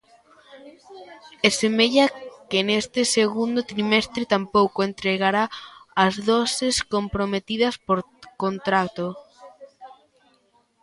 E 1.47 1.49
semella 1.59 2.05
que 2.49 2.59
neste 2.67 3.01
segundo 3.17 3.59
trimestre 3.71 4.23
tampouco 4.33 4.79
entregará 4.89 5.43
as 6.05 6.13
doses 6.29 6.75
comprometidas 6.93 7.75
por 7.87 7.99
contrato. 8.43 9.07